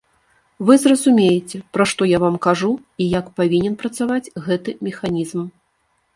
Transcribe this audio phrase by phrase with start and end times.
[0.69, 2.71] Вы зразумееце, пра што я вам кажу
[3.05, 5.39] і як павінен працаваць гэты механізм.